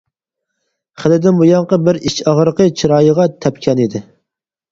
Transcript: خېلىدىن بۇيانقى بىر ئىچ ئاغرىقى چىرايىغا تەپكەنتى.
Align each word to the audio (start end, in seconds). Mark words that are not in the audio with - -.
خېلىدىن 1.01 1.35
بۇيانقى 1.41 1.77
بىر 1.89 1.99
ئىچ 2.09 2.17
ئاغرىقى 2.31 2.67
چىرايىغا 2.81 3.27
تەپكەنتى. 3.45 4.05